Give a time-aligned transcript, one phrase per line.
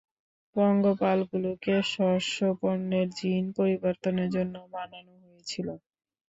[0.55, 5.67] পঙ্গপালগুলোকে শস্যপণ্যের জিন পরিবর্তনের জন্য বানানো হয়েছিল।